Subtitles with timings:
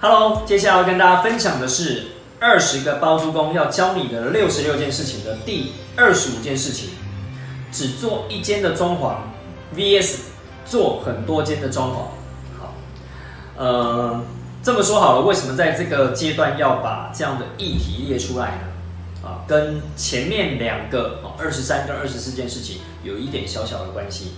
[0.00, 2.06] Hello，接下来要跟大家分享的是
[2.38, 6.90] 二十个包租公要教你的六十六件事情的第二十五件事情，
[7.72, 9.16] 只做一间的装潢
[9.74, 10.18] VS
[10.64, 11.94] 做很多间的装潢。
[12.60, 12.74] 好，
[13.56, 14.22] 呃，
[14.62, 19.28] 这么说好了，为什么在这个阶段要把这样的议题列出来呢？
[19.28, 24.34] 啊，跟前面两个哦二十三跟二十四件事情有一点小小的关系。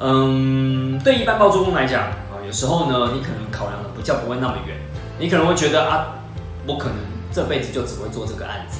[0.00, 2.10] 嗯，对一般包租公来讲
[2.46, 4.76] 有时候呢，你可能考量的不叫不会那么远，
[5.18, 6.20] 你可能会觉得啊，
[6.66, 6.96] 我可能
[7.32, 8.78] 这辈子就只会做这个案子，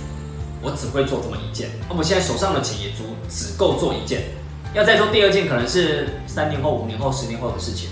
[0.62, 4.24] 我只会做这么一件，那我现在手上的钱也足只够做一件，
[4.74, 7.90] 要再做第二件可能是三年后、五年后、十年后的事情，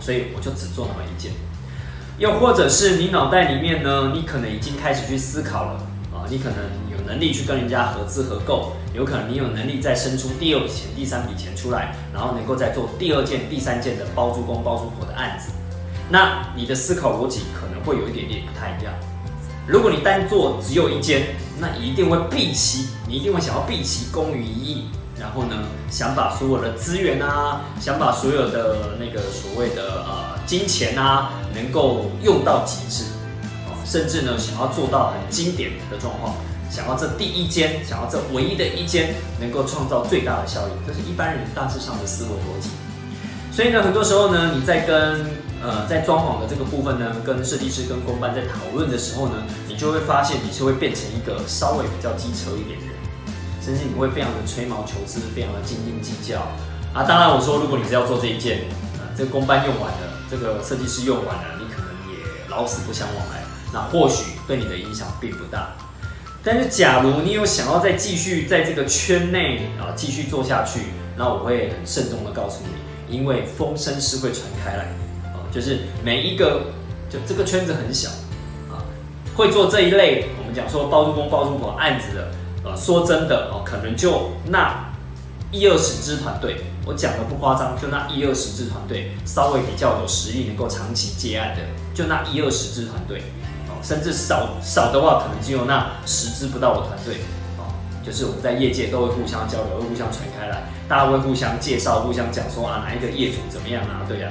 [0.00, 1.32] 所以我就只做那么一件。
[2.18, 5.72] 又或者是你脑袋里面呢，你可能已经开始去思考了
[6.14, 6.56] 啊，你可能
[7.06, 8.72] 能力去跟人家合资合购。
[8.94, 15.52] 有可能你有能力再生出第二笔钱、第三笔钱出来，然后能够再做第二件、第三件的包租公、包租婆的案子。
[16.08, 18.94] 那你的思考逻辑可能会有一点点不太一样。
[19.66, 24.84] 如果你单做只有一间，那一定会毕其，你一定会想要毕其功于一役，
[25.20, 25.56] 然后呢，
[25.90, 33.04] 想把所有的资源啊，想把所有的那个所谓的呃金钱啊，能够用到极致，
[33.84, 36.34] 甚至呢，想要做到很经典的状况。
[36.70, 42.70] 想要这第一间，想要这唯一的一间，能够创造最大的效益，这是一般人大致上的思维逻辑。
[43.52, 45.24] 所以呢，很多时候呢，你在跟
[45.62, 52.96] 呃在装潢的这个部分呢，跟设计师跟工班在讨论的时候呢，你就会发现你是会变成一个稍微比较机车一点的人，
[53.64, 56.40] 甚至你会非常的吹毛求疵，非常的斤斤计较
[56.92, 57.02] 啊。
[57.04, 62.18] 当然，我说如果你是要做这一件，啊，这个工班用完了，这个设计师用完了，你可能也
[62.50, 65.72] 老死不相往来，那或许对你的影响并不大。
[66.48, 70.78] 但是，假如你有想要再继续在这个圈内啊继续做下去，
[71.16, 74.84] 那我会很慎重的告诉你，因为风声是会传开来
[75.24, 76.66] 啊，就是每一个
[77.10, 78.10] 就这个圈子很小
[78.70, 78.78] 啊，
[79.34, 82.30] 会做这一类我们讲说包租公包租婆案子的，
[82.62, 84.94] 呃，说真的哦，可能就那
[85.50, 91.62] 一二十支团队，我讲的不夸张，就那一二十支团队稍微比较有实力，能够长期接案的，
[91.92, 93.20] 就那一二十支团队。
[93.82, 97.16] 甚至少少的话，可能只有那十支不到的团队，
[97.58, 97.70] 啊，
[98.04, 104.02] 就是我们在业界都会互相交流，会互相传开来，大家会互相介绍，互相讲说啊，哪一个业主怎么样啊？
[104.08, 104.28] 对呀，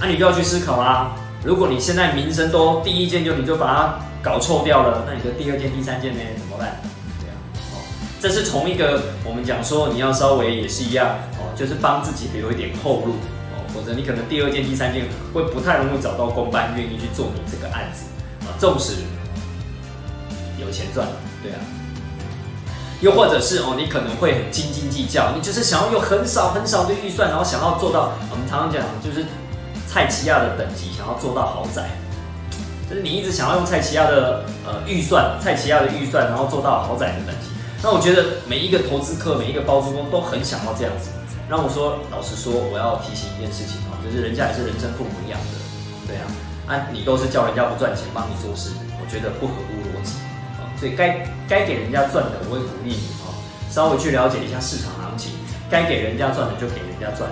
[0.00, 1.16] 啊，你就要去思考啊。
[1.44, 6.76] 如果你现在名声都第一件就你就把它搞臭掉了，那你的第二件、第三件呢怎么办？
[7.20, 7.34] 对呀，
[7.72, 7.78] 哦，
[8.20, 13.12] 这是从一个我们讲说你要稍微也是一样，哦，就是帮自己留一点后路，
[13.54, 18.04] 哦，否则你可能第二件、第三件会不太容易找到公班愿意去做你这个案子。
[18.58, 18.94] 纵使
[20.58, 21.06] 有钱赚，
[21.42, 21.58] 对啊，
[23.00, 29.24] 又或者是哦，你可能会很斤斤计较，你就是想要用很少很少的预算，然后想要做到我们常常讲就是
[29.86, 31.88] 蔡奇亚的等级，想要做到豪宅，
[32.90, 37.48] 就是你一直想要用蔡奇亚的呃预算，蔡奇亚的预算，然后做到豪宅的等级。
[37.80, 41.10] 那我觉得每一个投资客，每一个包租公都很想要这样子。
[41.48, 45.54] 那我说，老实说，我要提醒一件事情哦，就是人家也是人生父母养的，
[46.06, 46.26] 对啊。
[46.68, 48.70] 啊，你都是叫人家不赚钱帮你做事，
[49.00, 50.18] 我觉得不合乎逻辑
[50.60, 50.68] 啊。
[50.78, 53.32] 所以该该给人家赚的，我会鼓励你啊，
[53.70, 55.32] 稍微去了解一下市场行情，
[55.70, 57.28] 该给人家赚的就给人家赚，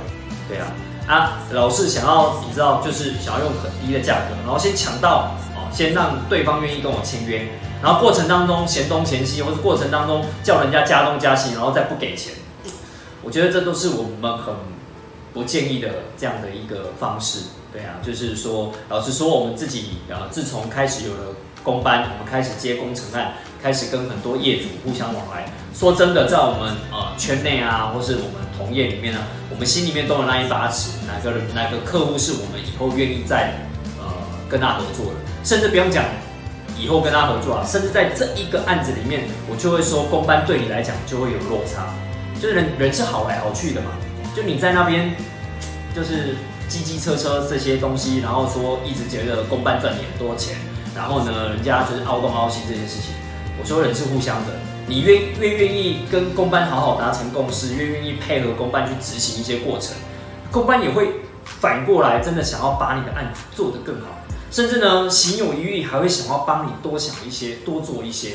[0.48, 0.66] 对啊。
[1.06, 7.46] 啊，老是想要你知道，就是想要用很低的价格，然后先抢到哦，先让对方愿意跟我签约，
[7.80, 12.32] 然后过程当中嫌东嫌西，或者过程当中叫人家加东加西，然后再不给钱，
[13.22, 14.52] 我觉得这都是我们很
[15.32, 17.40] 不建议的这样的一个方式。
[17.76, 25.44] 对啊，就是说，老实说，我们自己呃，自从开始有了工班，我们开始接工程案，开始跟很多业主互相往来。
[25.74, 29.20] 说真的，在我们呃圈内啊，或是我们同业里面呢，
[29.50, 33.52] 我们心里面都有那一把尺，哪个哪个客户是我们以后愿意在
[34.00, 34.06] 呃
[34.48, 36.02] 跟他合作的，甚至不用讲
[36.78, 41.92] 以后跟他合作啊，甚至在这一个案子里面，我就会说工班对你来讲就会有落差，
[42.40, 43.90] 就是人人是好来好去的嘛，
[44.34, 45.14] 就你在那边
[45.94, 46.36] 就是。
[46.76, 50.56] 机机车车这些东西，然后说一直觉得公办赚你很多钱，
[50.94, 53.14] 然后呢，人家就是凹东凹西这件事情。
[53.58, 54.52] 我说人是互相的，
[54.86, 59.96] 你愿越愿意跟公班好好达成共识，越愿意配合公办去执行一些过程，
[60.52, 61.08] 公班也会
[61.44, 64.08] 反过来真的想要把你的案子做得更好，
[64.50, 68.34] 甚至呢，行有余力还会想要帮你多想一些，多做一些，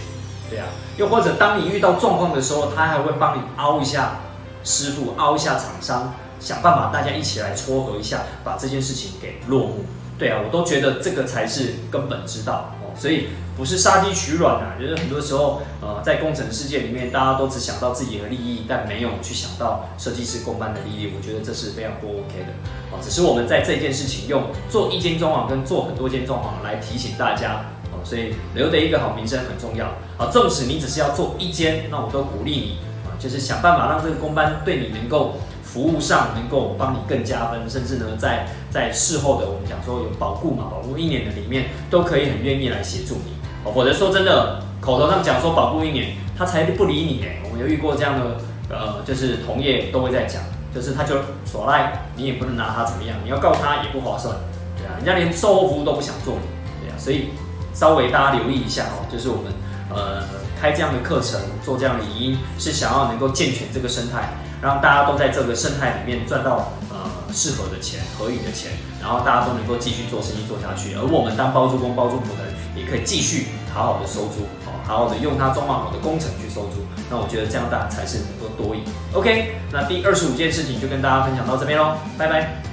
[0.50, 0.66] 对啊。
[0.98, 4.20] 又或者当你遇到状况的时候，他还会帮你凹一下
[4.64, 6.14] 师傅，凹一下厂商。
[6.42, 9.86] 想办法，大家一起来撮合一下，把这件事情给落幕。
[10.18, 12.94] 对啊，我都觉得这个才是根本之道哦。
[12.96, 22.54] 所以不是杀鸡取卵啊，就是很多时候呃在工程世界里面，大家都只想到自己的利益，但没有去想到设计师工班的利益，我觉得这是非常不 OK 的
[22.92, 23.00] 哦。
[23.02, 30.30] 只是我们在这件事情用做一间装潢跟做很多间装潢来提醒大家哦，所以留得一个好名声很重要啊。
[30.32, 35.38] 纵使你只是要做一间，那我都鼓励你啊，就是想办法让这个工班对你能够。
[35.72, 43.32] 服务上能够帮你更加分，甚至呢，在在事后的我们讲说有保固嘛，保固一年的里面都可以很愿意来协助你。
[43.64, 47.28] 哦，否则说真的，口头上讲说保固一年，他才不理你呢。
[47.46, 48.38] 我们有遇过这样的，
[48.70, 50.42] 呃，就是同业都会在讲，
[50.76, 51.16] 就是他就
[51.46, 54.36] 耍赖，你也不能拿他怎么样，你要告他也不划算，
[54.76, 56.34] 对啊，人家连售后服务都不想做，
[56.82, 57.30] 对啊，所以
[57.74, 59.54] 稍微大家留意一下哦，就是我们
[59.90, 60.24] 呃
[60.60, 64.34] 开这样的课程，做这样的语音，是想要能够健全这个生态。
[64.62, 68.72] 让大家都在这个生态里面赚到呃适合的钱、合理的钱，
[69.02, 74.46] 然后大家都能够继续做生意做下去，而我们当包租公、包租婆的人也可以继续好好的收租，
[74.86, 76.86] 好好的用它装满我的工程去收租。
[77.10, 78.84] 那我觉得这样大家才是能够多赢。
[79.14, 82.71] OK，那第二十五件事情就跟大家分享到这边喽，拜拜。